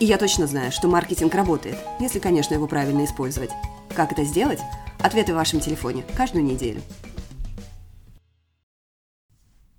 [0.00, 3.50] И я точно знаю, что маркетинг работает, если, конечно, его правильно использовать.
[3.94, 4.60] Как это сделать?
[5.00, 6.80] Ответы в вашем телефоне каждую неделю.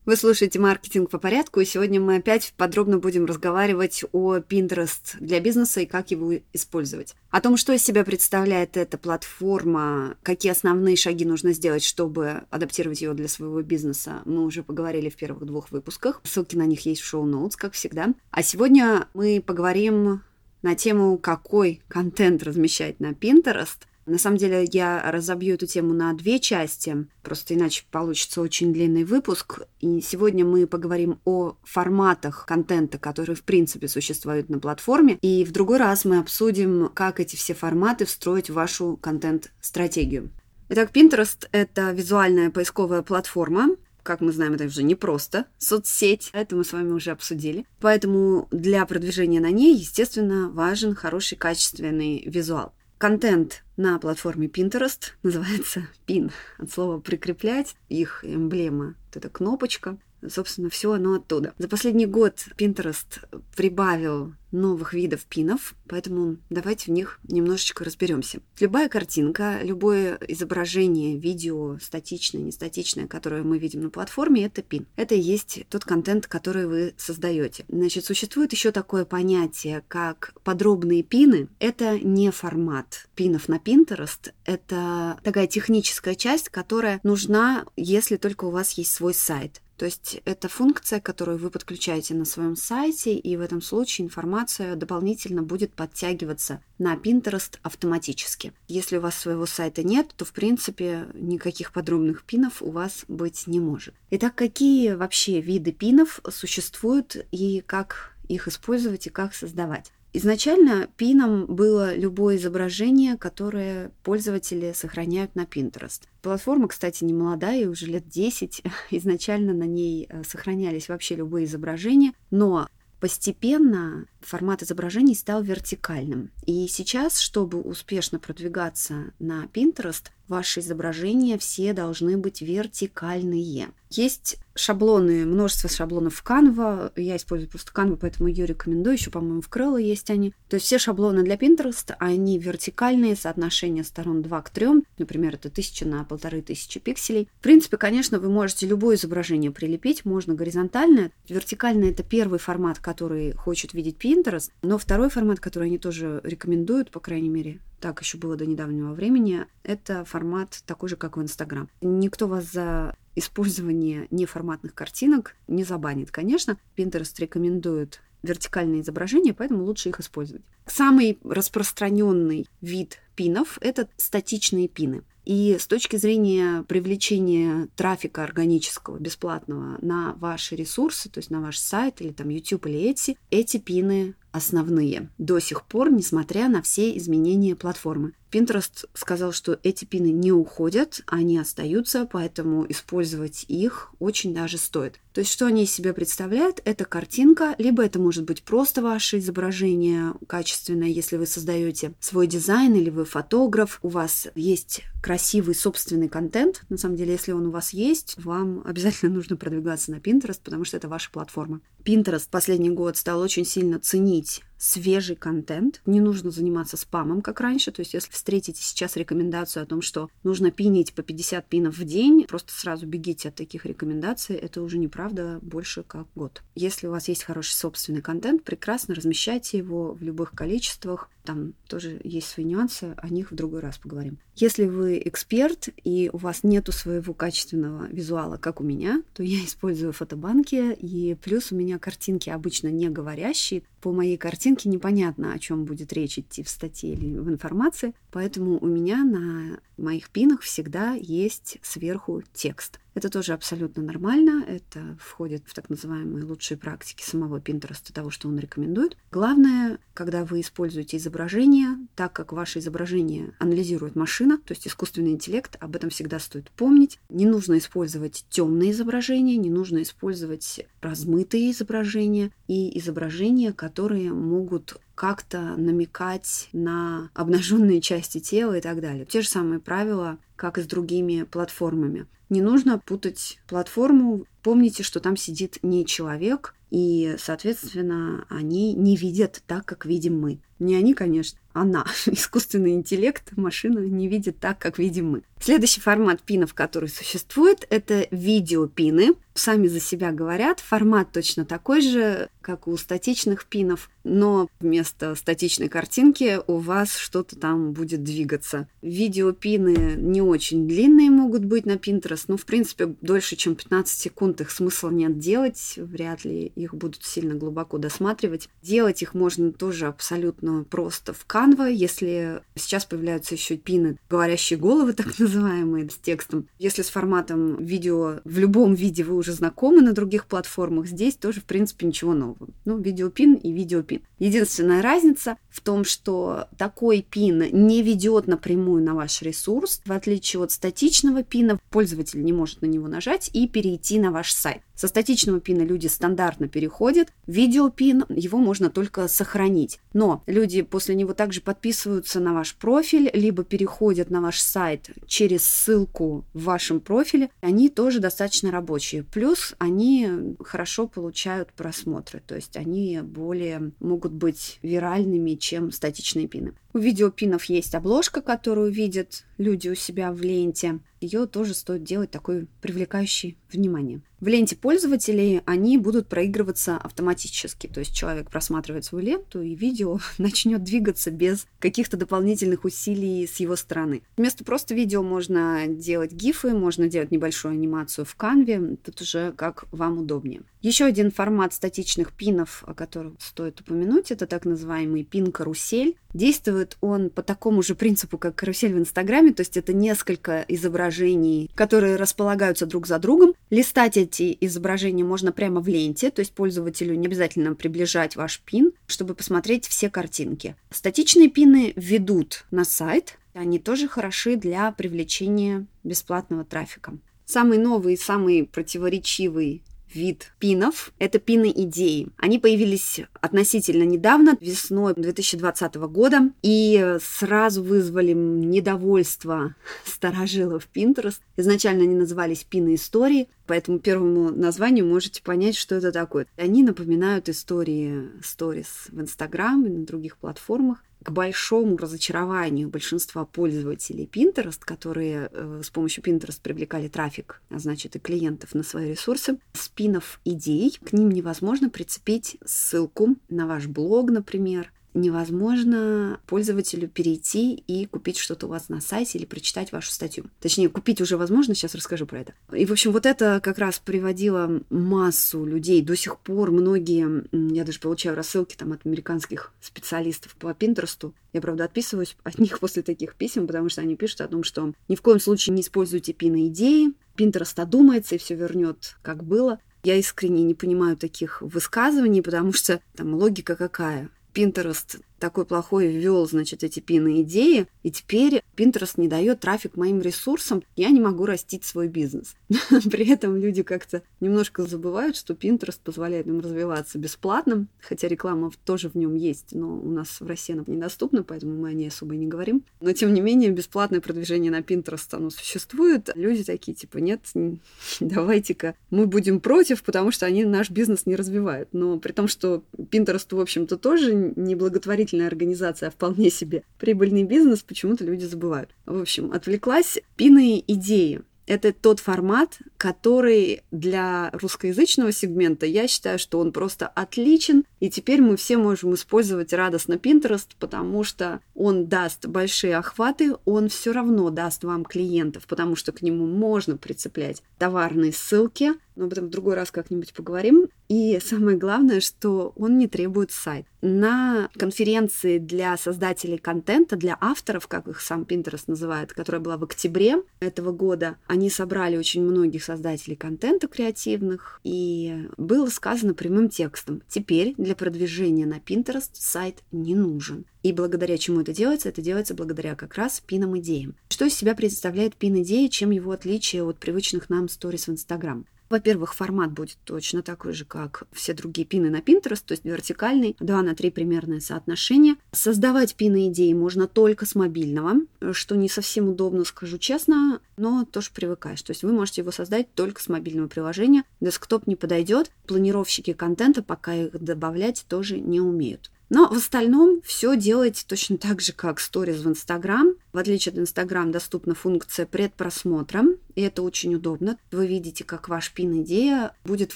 [0.06, 5.40] Вы слушаете «Маркетинг по порядку», и сегодня мы опять подробно будем разговаривать о Pinterest для
[5.40, 7.16] бизнеса и как его использовать.
[7.30, 13.00] О том, что из себя представляет эта платформа, какие основные шаги нужно сделать, чтобы адаптировать
[13.00, 16.20] ее для своего бизнеса, мы уже поговорили в первых двух выпусках.
[16.26, 18.10] Ссылки на них есть в шоу-ноутс, как всегда.
[18.30, 20.22] А сегодня мы поговорим
[20.64, 26.14] на тему, какой контент размещать на Pinterest– на самом деле я разобью эту тему на
[26.14, 29.62] две части, просто иначе получится очень длинный выпуск.
[29.80, 35.18] И сегодня мы поговорим о форматах контента, которые в принципе существуют на платформе.
[35.22, 40.32] И в другой раз мы обсудим, как эти все форматы встроить в вашу контент-стратегию.
[40.70, 43.70] Итак, Pinterest— это визуальная поисковая платформа,
[44.04, 47.66] как мы знаем, это уже не просто соцсеть, это мы с вами уже обсудили.
[47.80, 52.74] Поэтому для продвижения на ней, естественно, важен хороший качественный визуал.
[53.04, 57.76] Контент на платформе Pinterest называется пин от слова прикреплять.
[57.90, 59.98] Их эмблема вот эта кнопочка.
[60.26, 61.54] Собственно, все оно оттуда.
[61.58, 63.20] За последний год Pinterest
[63.58, 68.40] прибавил новых видов пинов, поэтому давайте в них немножечко разберемся.
[68.60, 74.88] Любая картинка, любое изображение, видео, статичное, нестатичное, которое мы видим на платформе, это пин.
[74.96, 77.66] Это и есть тот контент, который вы создаете.
[77.68, 81.50] Значит, существует еще такое понятие, как подробные пины.
[81.60, 88.52] Это не формат пинов на Pinterest, это такая техническая часть, которая нужна, если только у
[88.52, 89.62] вас есть свой сайт.
[89.78, 94.43] То есть это функция, которую вы подключаете на своем сайте, и в этом случае информация
[94.76, 98.54] дополнительно будет подтягиваться на Pinterest автоматически.
[98.68, 103.48] Если у вас своего сайта нет, то в принципе никаких подробных пинов у вас быть
[103.48, 103.96] не может.
[104.12, 109.92] Итак, какие вообще виды пинов существуют и как их использовать и как создавать?
[110.16, 116.04] Изначально пином было любое изображение, которое пользователи сохраняют на Pinterest.
[116.22, 118.62] Платформа, кстати, не молодая, уже лет 10.
[118.92, 122.68] Изначально на ней э, сохранялись вообще любые изображения, но
[123.00, 126.32] постепенно формат изображений стал вертикальным.
[126.46, 133.70] И сейчас, чтобы успешно продвигаться на Pinterest, ваши изображения все должны быть вертикальные.
[133.90, 136.92] Есть шаблоны, множество шаблонов в Canva.
[136.96, 138.96] Я использую просто Canva, поэтому ее рекомендую.
[138.96, 140.34] Еще, по-моему, в Крыло есть они.
[140.50, 144.68] То есть все шаблоны для Pinterest, они вертикальные, соотношение сторон 2 к 3.
[144.98, 147.30] Например, это 1000 на 1500 пикселей.
[147.40, 150.06] В принципе, конечно, вы можете любое изображение прилепить.
[150.06, 151.12] Можно горизонтальное.
[151.30, 154.13] Вертикальное– это первый формат, который хочет видеть Pinterest.
[154.62, 158.94] Но второй формат, который они тоже рекомендуют, по крайней мере, так еще было до недавнего
[158.94, 161.70] времени, это формат такой же, как в Инстаграм.
[161.82, 166.58] Никто вас за использование неформатных картинок не забанит, конечно.
[166.78, 170.44] Pinterest рекомендует вертикальные изображения, поэтому лучше их использовать.
[170.66, 175.04] Самый распространенный вид пинов– это статичные пины.
[175.26, 181.58] И с точки зрения привлечения трафика органического, бесплатного на ваши ресурсы, то есть на ваш
[181.58, 186.98] сайт или там YouTube или Etsy, эти пины основные до сих пор, несмотря на все
[186.98, 188.14] изменения платформы.
[188.34, 195.00] Pinterest сказал, что эти пины не уходят, они остаются, поэтому использовать их очень даже стоит.
[195.14, 196.60] То есть, что они из себя представляют?
[196.66, 202.74] Это картинка, либо это может быть просто ваше изображение качественное, если вы создаете свой дизайн
[202.74, 206.64] или вы фотограф, у вас есть красивый собственный контент.
[206.70, 210.66] На самом деле, если он у вас есть, вам обязательно нужно продвигаться на Pinterest, потому
[210.66, 211.62] что это ваша платформа.
[211.84, 215.82] Pinterest последний год стал очень сильно ценить свежий контент.
[215.86, 217.72] Не нужно заниматься спамом, как раньше.
[217.72, 221.84] То есть, если встретите сейчас рекомендацию о том, что нужно пинить по 50 пинов в
[221.84, 224.38] день, просто сразу бегите от таких рекомендаций.
[224.38, 226.44] Это уже неправда больше как год.
[226.56, 231.10] Если у вас есть хороший собственный контент, прекрасно размещайте его в любых количествах.
[231.26, 234.18] Там тоже есть свои нюансы, о них в другой раз поговорим.
[234.36, 239.44] Если вы эксперт и у вас нету своего качественного визуала, как у меня, то я
[239.46, 243.64] использую фотобанки, и плюс у меня картинки обычно не говорящие.
[243.80, 248.58] По моей картинке непонятно, о чем будет речь идти в статье или в информации, поэтому
[248.60, 252.80] у меня на моих пинах всегда есть сверху текст.
[252.96, 254.46] Это тоже абсолютно нормально.
[254.48, 258.98] Это входит в так называемые лучшие практики самого Pinterest, того, что он рекомендует.
[259.12, 265.58] Главное, когда вы используете изображение, так как ваше изображение анализирует машина, то есть искусственный интеллект,
[265.60, 267.00] об этом всегда стоит помнить.
[267.10, 275.56] Не нужно использовать темные изображения, не нужно использовать размытые изображения и изображения, которые могут как-то
[275.58, 279.06] намекать на обнаженные части тела и так далее.
[279.06, 282.08] Те же самые правила, как и с другими платформами.
[282.30, 284.26] Не нужно путать платформу.
[284.42, 290.40] Помните, что там сидит не человек, и, соответственно, они не видят так, как видим мы.
[290.58, 295.24] Не они, конечно, она, искусственный интеллект, машина не видит так, как видим мы.
[295.40, 299.14] Следующий формат пинов, который существует, это видеопины.
[299.34, 305.70] Сами за себя говорят, формат точно такой же, как у статичных пинов, но вместо статичной
[305.70, 308.68] картинки у вас что-то там будет двигаться.
[308.82, 314.42] Видеопины не очень длинные могут быть на Pinterest, но, в принципе, дольше, чем 15 секунд
[314.42, 318.50] их смысла нет делать, вряд ли их будут сильно глубоко досматривать.
[318.62, 324.94] Делать их можно тоже абсолютно просто в Canva, если сейчас появляются еще пины, говорящие головы,
[324.94, 326.48] так называемые, с текстом.
[326.60, 331.40] Если с форматом видео в любом виде вы уже знакомы на других платформах, здесь тоже,
[331.40, 332.50] в принципе, ничего нового.
[332.66, 334.02] Ну, видеопин и видеопин.
[334.20, 340.44] Единственная разница в том, что такой пин не ведет напрямую на ваш ресурс, в отличие
[340.44, 344.62] от статичного пина, пользователь не может на него нажать и перейти на ваш сайт.
[344.76, 347.10] Со статичного пина люди стандартно переходят.
[347.28, 349.80] Видеопин, его можно только сохранить.
[349.94, 355.46] Но люди после него также подписываются на ваш профиль, либо переходят на ваш сайт через
[355.46, 357.30] ссылку в вашем профиле.
[357.42, 359.04] Они тоже достаточно рабочие.
[359.04, 362.22] Плюс они хорошо получают просмотры.
[362.26, 366.54] То есть они более могут быть виральными, чем статичные пины.
[366.74, 370.80] У видеопинов есть обложка, которую видят люди у себя в ленте.
[371.04, 374.02] Ее тоже стоит делать такой привлекающей внимание.
[374.22, 377.68] В ленте пользователей они будут проигрываться автоматически.
[377.68, 383.42] То есть человек просматривает свою ленту, и видео начнет двигаться без каких-то дополнительных усилий с
[383.42, 384.02] его стороны.
[384.16, 388.78] Вместо просто видео можно делать гифы, можно делать небольшую анимацию в канве.
[388.84, 390.44] Тут уже как вам удобнее.
[390.64, 395.98] Еще один формат статичных пинов, о котором стоит упомянуть, это так называемый пин-карусель.
[396.14, 401.52] Действует он по такому же принципу, как карусель в Инстаграме, то есть это несколько изображений,
[401.54, 403.34] которые располагаются друг за другом.
[403.50, 408.72] Листать эти изображения можно прямо в ленте, то есть пользователю не обязательно приближать ваш пин,
[408.88, 410.56] чтобы посмотреть все картинки.
[410.72, 416.94] Статичные пины ведут на сайт, они тоже хороши для привлечения бесплатного трафика.
[417.26, 419.62] Самый новый, самый противоречивый
[419.96, 420.92] вид пинов.
[421.00, 422.10] Это пины идеи.
[422.18, 429.56] Они появились относительно недавно, весной 2020 года, и сразу вызвали недовольство
[429.86, 431.20] старожилов Pinterest.
[431.38, 436.28] Изначально они назывались пины истории, поэтому первому названию можете понять, что это такое.
[436.38, 444.10] Они напоминают истории сторис в Instagram и на других платформах к большому разочарованию большинства пользователей
[444.12, 449.38] Pinterest, которые э, с помощью Pinterest привлекали трафик, а значит и клиентов на свои ресурсы,
[449.54, 457.86] спинов идей, к ним невозможно прицепить ссылку на ваш блог, например, невозможно пользователю перейти и
[457.86, 460.26] купить что-то у вас на сайте или прочитать вашу статью.
[460.40, 462.34] Точнее, купить уже возможно, сейчас расскажу про это.
[462.52, 465.82] И, в общем, вот это как раз приводило массу людей.
[465.82, 471.14] До сих пор многие, я даже получаю рассылки там от американских специалистов по Пинтересту.
[471.34, 474.74] Я, правда, отписываюсь от них после таких писем, потому что они пишут о том, что
[474.88, 479.60] ни в коем случае не используйте пины идеи, Пинтерест одумается и все вернет, как было.
[479.84, 484.10] Я искренне не понимаю таких высказываний, потому что там логика какая?
[484.34, 490.02] Pinterest такой плохой ввел, значит, эти пины идеи, и теперь Pinterest не дает трафик моим
[490.02, 492.36] ресурсам, я не могу растить свой бизнес.
[492.92, 498.90] При этом люди как-то немножко забывают, что Pinterest позволяет им развиваться бесплатно, хотя реклама тоже
[498.90, 502.18] в нем есть, но у нас в России она недоступна, поэтому мы о ней особо
[502.18, 502.66] не говорим.
[502.82, 506.10] Но, тем не менее, бесплатное продвижение на Pinterest, оно существует.
[506.16, 507.22] Люди такие, типа, нет,
[508.02, 511.70] давайте-ка мы будем против, потому что они наш бизнес не развивают.
[511.72, 516.64] Но при том, что Pinterest, в общем-то, тоже не благотворительный благотворительная организация, а вполне себе
[516.80, 518.72] прибыльный бизнес, почему-то люди забывают.
[518.86, 521.22] В общем, отвлеклась пиной идеи.
[521.46, 527.66] Это тот формат, который для русскоязычного сегмента, я считаю, что он просто отличен.
[527.82, 533.68] И теперь мы все можем использовать радостно Pinterest, потому что он даст большие охваты, он
[533.68, 539.12] все равно даст вам клиентов, потому что к нему можно прицеплять товарные ссылки, но об
[539.12, 540.68] этом в другой раз как-нибудь поговорим.
[540.94, 543.66] И самое главное, что он не требует сайт.
[543.82, 549.64] На конференции для создателей контента, для авторов, как их сам Pinterest называет, которая была в
[549.64, 557.02] октябре этого года, они собрали очень многих создателей контента креативных, и было сказано прямым текстом,
[557.10, 560.46] теперь для продвижения на Pinterest сайт не нужен.
[560.62, 561.90] И благодаря чему это делается?
[561.90, 563.96] Это делается благодаря как раз пинам-идеям.
[564.10, 568.46] Что из себя представляет пин-идея, чем его отличие от привычных нам сторис в Instagram?
[568.74, 573.36] Во-первых, формат будет точно такой же, как все другие пины на Pinterest, то есть вертикальный,
[573.40, 575.18] 2 на 3 примерное соотношение.
[575.32, 577.98] Создавать пины идеи можно только с мобильного,
[578.32, 581.62] что не совсем удобно, скажу честно, но тоже привыкаешь.
[581.62, 584.06] То есть вы можете его создать только с мобильного приложения.
[584.22, 588.90] Десктоп не подойдет, планировщики контента пока их добавлять тоже не умеют.
[589.14, 592.96] Но в остальном все делайте точно так же, как сторис в Инстаграм.
[593.12, 596.04] В отличие от Инстаграм доступна функция предпросмотра,
[596.34, 597.38] и это очень удобно.
[597.52, 599.76] Вы видите, как ваш пин-идея будет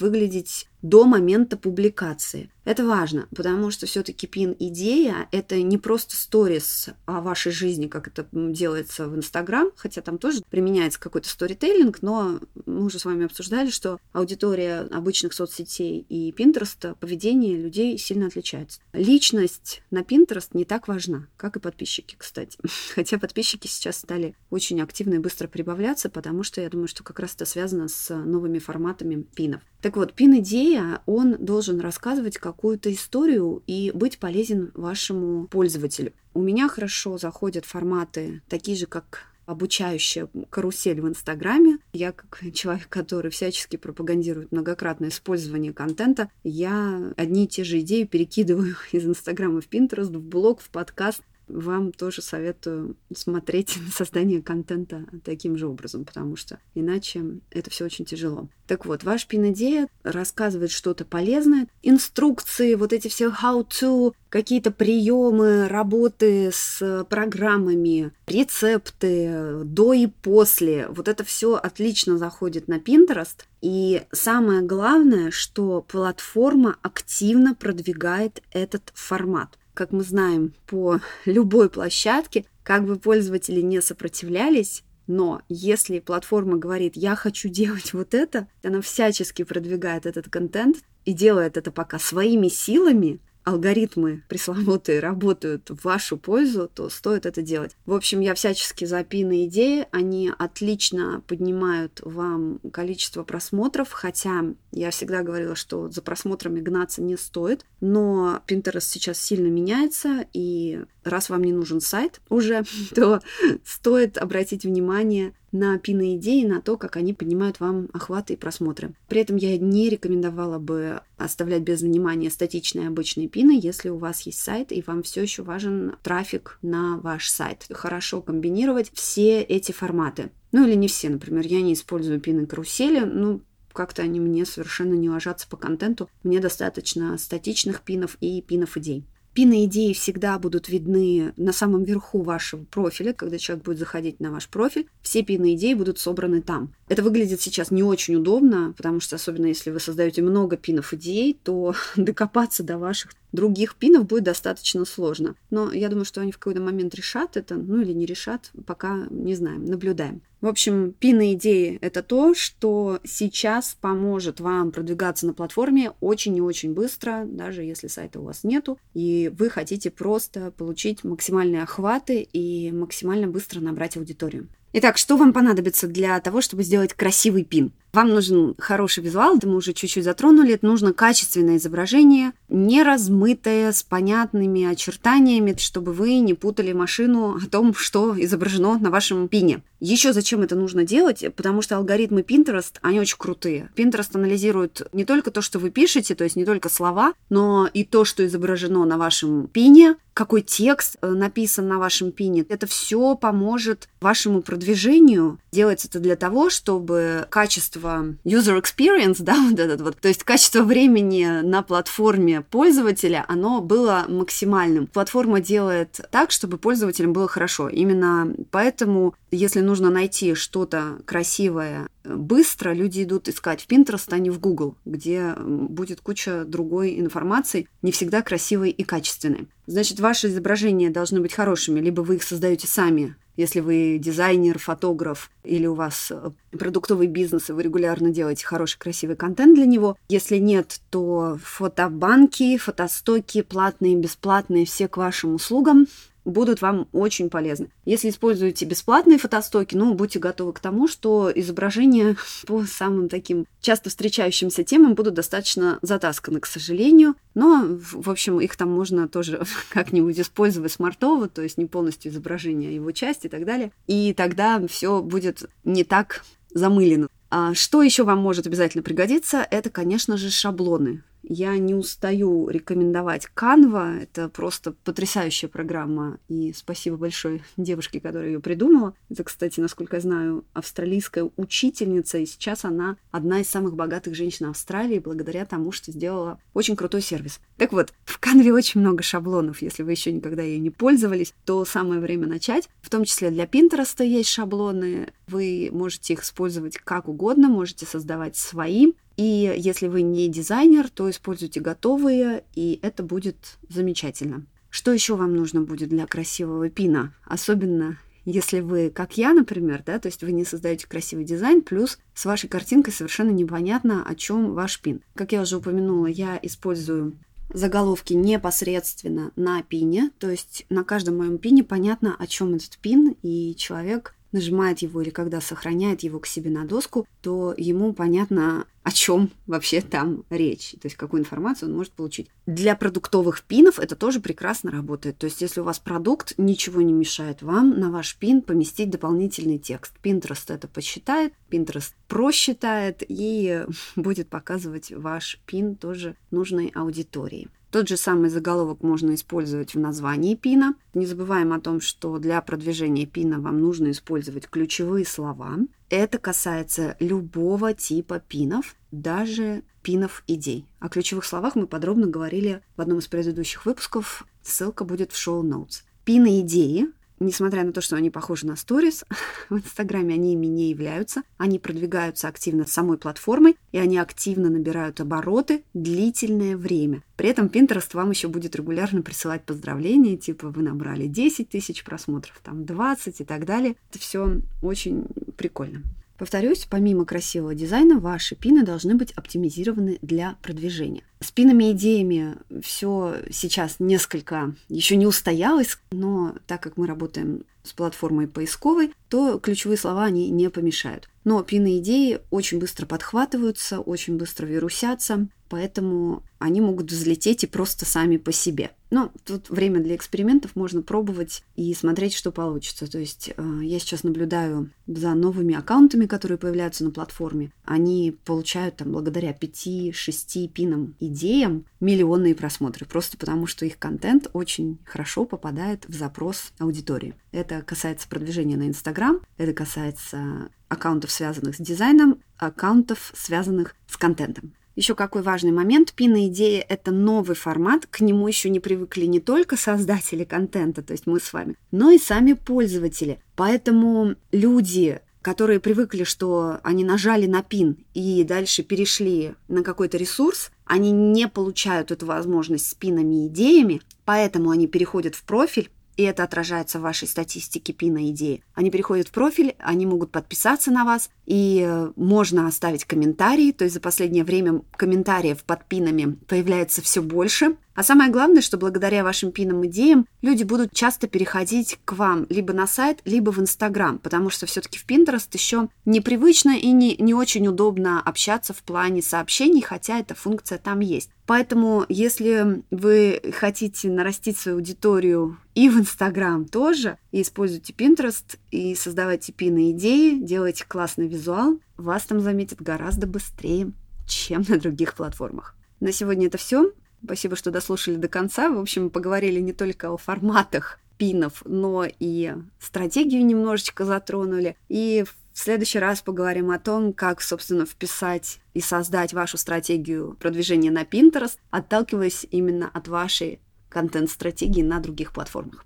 [0.00, 2.50] выглядеть до момента публикации.
[2.68, 8.28] Это важно, потому что все-таки пин-идея– это не просто сторис о вашей жизни, как это
[8.30, 13.70] делается в Инстаграм, хотя там тоже применяется какой-то сторителлинг, но мы уже с вами обсуждали,
[13.70, 18.80] что аудитория обычных соцсетей и Пинтереста, поведение людей сильно отличается.
[18.92, 22.58] Личность на Pinterest не так важна, как и подписчики, кстати.
[22.94, 27.18] Хотя подписчики сейчас стали очень активно и быстро прибавляться, потому что я думаю, что как
[27.18, 29.62] раз это связано с новыми форматами пинов.
[29.80, 36.12] Так вот, пин-идея, он должен рассказывать какую-то историю и быть полезен вашему пользователю.
[36.34, 41.78] У меня хорошо заходят форматы такие же, как обучающая карусель в Инстаграме.
[41.92, 48.04] Я, как человек, который всячески пропагандирует многократное использование контента, я одни и те же идеи
[48.04, 54.42] перекидываю из Инстаграма в Пинтерест, в блог, в подкаст вам тоже советую смотреть на создание
[54.42, 58.48] контента таким же образом, потому что иначе это все очень тяжело.
[58.66, 66.50] Так вот, ваш пин-идея рассказывает что-то полезное, инструкции, вот эти все how-to, какие-то приемы работы
[66.52, 70.86] с программами, рецепты до и после.
[70.88, 73.44] Вот это все отлично заходит на Pinterest.
[73.60, 82.46] И самое главное, что платформа активно продвигает этот формат как мы знаем, по любой площадке,
[82.64, 88.80] как бы пользователи не сопротивлялись, но если платформа говорит, я хочу делать вот это, она
[88.80, 96.18] всячески продвигает этот контент и делает это пока своими силами, алгоритмы пресловутые работают в вашу
[96.18, 97.76] пользу, то стоит это делать.
[97.86, 99.86] В общем, я всячески за пины идеи.
[99.90, 107.16] Они отлично поднимают вам количество просмотров, хотя я всегда говорила, что за просмотрами гнаться не
[107.16, 107.64] стоит.
[107.80, 113.20] Но Pinterest сейчас сильно меняется, и раз вам не нужен сайт уже, то
[113.64, 118.94] стоит обратить внимание на пиноидеи, на то, как они поднимают вам охваты и просмотры.
[119.08, 124.22] При этом я не рекомендовала бы оставлять без внимания статичные обычные пины, если у вас
[124.22, 127.66] есть сайт и вам все еще важен трафик на ваш сайт.
[127.70, 130.30] Хорошо комбинировать все эти форматы.
[130.52, 134.94] Ну или не все, например, я не использую пины карусели, ну как-то они мне совершенно
[134.94, 136.10] не ложатся по контенту.
[136.24, 139.04] Мне достаточно статичных пинов и пинов идей.
[139.38, 144.32] Пины идеи всегда будут видны на самом верху вашего профиля, когда человек будет заходить на
[144.32, 144.88] ваш профиль.
[145.00, 146.74] Все пины идеи будут собраны там.
[146.88, 151.38] Это выглядит сейчас не очень удобно, потому что особенно если вы создаете много пинов идей,
[151.40, 155.36] то докопаться до ваших других пинов будет достаточно сложно.
[155.50, 159.06] Но я думаю, что они в какой-то момент решат это, ну или не решат, пока
[159.08, 160.20] не знаем, наблюдаем.
[160.40, 166.40] В общем, пины идеи— это то, что сейчас поможет вам продвигаться на платформе очень и
[166.40, 172.20] очень быстро, даже если сайта у вас нету, и вы хотите просто получить максимальные охваты
[172.20, 174.48] и максимально быстро набрать аудиторию.
[174.74, 177.72] Итак, что вам понадобится для того, чтобы сделать красивый пин?
[177.92, 180.54] Вам нужен хороший визуал, это мы уже чуть-чуть затронули.
[180.54, 187.46] Это нужно качественное изображение, не размытое, с понятными очертаниями, чтобы вы не путали машину о
[187.48, 189.62] том, что изображено на вашем пине.
[189.80, 191.24] Еще зачем это нужно делать?
[191.36, 193.70] Потому что алгоритмы Pinterest, они очень крутые.
[193.76, 197.84] Pinterest анализирует не только то, что вы пишете, то есть не только слова, но и
[197.84, 202.44] то, что изображено на вашем пине, какой текст э, написан на вашем пине.
[202.48, 205.38] Это все поможет вашему продвижению.
[205.52, 210.62] Делается это для того, чтобы качество user experience, да, вот этот вот, то есть качество
[210.62, 214.86] времени на платформе пользователя, оно было максимальным.
[214.86, 217.68] Платформа делает так, чтобы пользователям было хорошо.
[217.68, 224.30] Именно поэтому, если нужно найти что-то красивое быстро, люди идут искать в Pinterest, а не
[224.30, 229.48] в Google, где будет куча другой информации, не всегда красивой и качественной.
[229.66, 235.30] Значит, ваши изображения должны быть хорошими, либо вы их создаете сами, Если вы дизайнер, фотограф
[235.44, 239.96] или у вас э, продуктовый бизнес, и вы регулярно делаете хороший, красивый контент для него.
[240.08, 245.86] Если нет, то фотобанки, фотостоки, платные, бесплатные, все к вашим услугам
[246.28, 247.70] будут вам очень полезны.
[247.84, 252.16] Если используете бесплатные фотостоки, ну, будьте готовы к тому, что изображения
[252.46, 257.14] по самым таким часто встречающимся темам будут достаточно затасканы, к сожалению.
[257.34, 262.70] Но, в общем, их там можно тоже как-нибудь использовать смартово, то есть не полностью изображение,
[262.70, 263.72] а его часть и так далее.
[263.86, 267.08] И тогда все будет не так замылено.
[267.30, 269.46] А что еще вам может обязательно пригодиться?
[269.50, 271.02] Это, конечно же, шаблоны.
[271.30, 274.00] Я не устаю рекомендовать Canva.
[274.00, 276.18] Это просто потрясающая программа.
[276.28, 278.94] И спасибо большое девушке, которая ее придумала.
[279.10, 282.16] Это, кстати, насколько я знаю, австралийская учительница.
[282.16, 287.02] И сейчас она одна из самых богатых женщин Австралии, благодаря тому, что сделала очень крутой
[287.02, 287.40] сервис.
[287.58, 289.60] Так вот, в Canva очень много шаблонов.
[289.60, 292.70] Если вы еще никогда ей не пользовались, то самое время начать.
[292.80, 295.12] В том числе для Pinterest есть шаблоны.
[295.26, 298.92] Вы можете их использовать как угодно, можете создавать свои.
[299.18, 304.46] И если вы не дизайнер, то используйте готовые, и это будет замечательно.
[304.70, 307.12] Что еще вам нужно будет для красивого пина?
[307.24, 311.98] Особенно если вы, как я, например, да, то есть вы не создаете красивый дизайн, плюс
[312.14, 315.00] с вашей картинкой совершенно непонятно, о чем ваш пин.
[315.16, 317.18] Как я уже упомянула, я использую
[317.52, 323.16] заголовки непосредственно на пине, то есть на каждом моем пине понятно, о чем этот пин,
[323.22, 328.66] и человек нажимает его или когда сохраняет его к себе на доску, то ему понятно,
[328.82, 332.30] о чем вообще там речь, то есть какую информацию он может получить.
[332.46, 335.18] Для продуктовых пинов это тоже прекрасно работает.
[335.18, 339.58] То есть если у вас продукт, ничего не мешает вам на ваш пин поместить дополнительный
[339.58, 339.94] текст.
[340.02, 343.64] Pinterest это посчитает, Pinterest просчитает и
[343.96, 347.48] будет показывать ваш пин тоже нужной аудитории.
[347.70, 350.74] Тот же самый заголовок можно использовать в названии пина.
[350.94, 355.58] Не забываем о том, что для продвижения пина вам нужно использовать ключевые слова.
[355.90, 360.66] Это касается любого типа пинов, даже пинов идей.
[360.80, 364.26] О ключевых словах мы подробно говорили в одном из предыдущих выпусков.
[364.42, 365.82] Ссылка будет в шоу-ноутс.
[366.04, 366.88] Пины идеи
[367.20, 369.04] несмотря на то, что они похожи на сторис,
[369.50, 371.22] в Инстаграме они ими не являются.
[371.36, 377.02] Они продвигаются активно самой платформой, и они активно набирают обороты длительное время.
[377.16, 382.40] При этом Pinterest вам еще будет регулярно присылать поздравления, типа вы набрали 10 тысяч просмотров,
[382.42, 383.76] там 20 и так далее.
[383.90, 385.82] Это все очень прикольно.
[386.18, 391.04] Повторюсь, помимо красивого дизайна, ваши пины должны быть оптимизированы для продвижения.
[391.20, 397.72] С пинами идеями все сейчас несколько еще не устоялось, но так как мы работаем с
[397.72, 401.08] платформой поисковой, то ключевые слова они не помешают.
[401.22, 407.84] Но пины идеи очень быстро подхватываются, очень быстро вирусятся, поэтому они могут взлететь и просто
[407.84, 408.70] сами по себе.
[408.90, 412.90] Но тут время для экспериментов, можно пробовать и смотреть, что получится.
[412.90, 417.52] То есть э, я сейчас наблюдаю за новыми аккаунтами, которые появляются на платформе.
[417.64, 424.78] Они получают там благодаря 5-6 пинам идеям миллионные просмотры, просто потому что их контент очень
[424.84, 427.14] хорошо попадает в запрос аудитории.
[427.30, 434.52] Это касается продвижения на Инстаграм, это касается аккаунтов, связанных с дизайном, аккаунтов, связанных с контентом.
[434.78, 435.92] Еще какой важный момент.
[435.92, 437.86] Пина идея— это новый формат.
[437.86, 441.90] К нему еще не привыкли не только создатели контента, то есть мы с вами, но
[441.90, 443.18] и сами пользователи.
[443.34, 450.52] Поэтому люди, которые привыкли, что они нажали на пин и дальше перешли на какой-то ресурс,
[450.64, 456.04] они не получают эту возможность с пинами и идеями, поэтому они переходят в профиль, и
[456.04, 458.44] это отражается в вашей статистике пина идеи.
[458.54, 463.64] Они переходят в профиль, они могут подписаться на вас, и э, можно оставить комментарии, то
[463.64, 467.56] есть за последнее время комментариев под пинами появляется все больше.
[467.78, 472.52] А самое главное, что благодаря вашим пинам идеям люди будут часто переходить к вам либо
[472.52, 477.14] на сайт, либо в Инстаграм, потому что все-таки в Pinterest еще непривычно и не, не
[477.14, 481.10] очень удобно общаться в плане сообщений, хотя эта функция там есть.
[481.24, 488.74] Поэтому, если вы хотите нарастить свою аудиторию и в Инстаграм тоже, и используйте Pinterest, и
[488.74, 493.70] создавайте пины идеи, делайте классный визуал, вас там заметят гораздо быстрее,
[494.08, 495.54] чем на других платформах.
[495.78, 496.72] На сегодня это все.
[497.04, 498.50] Спасибо, что дослушали до конца.
[498.50, 504.56] В общем, поговорили не только о форматах пинов, но и стратегию немножечко затронули.
[504.68, 510.70] И в следующий раз поговорим о том, как, собственно, вписать и создать вашу стратегию продвижения
[510.70, 515.64] на Pinterest, отталкиваясь именно от вашей контент-стратегии на других платформах.